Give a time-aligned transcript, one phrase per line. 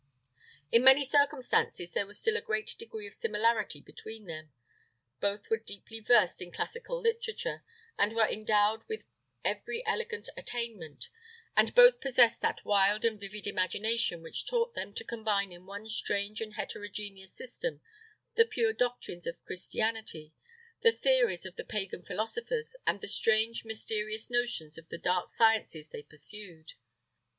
[0.71, 4.51] In many circumstances there was still a great degree of similarity between them:
[5.19, 7.63] both were deeply versed in classical literature,
[7.99, 9.03] and were endowed with
[9.45, 11.09] every elegant attainment;
[11.55, 15.87] and both possessed that wild and vivid imagination which taught them to combine in one
[15.87, 17.79] strange and heterogeneous system
[18.33, 20.33] the pure doctrines of Christianity,
[20.81, 25.89] the theories of the Pagan philosophers, and the strange, mysterious notions of the dark sciences
[25.89, 26.73] they pursued.